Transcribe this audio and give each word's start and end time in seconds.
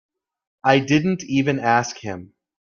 I 0.63 0.79
didn't 0.79 1.21
even 1.25 1.59
ask 1.59 1.97
him. 1.99 2.33